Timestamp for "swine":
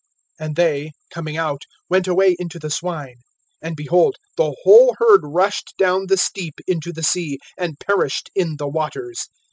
2.71-3.17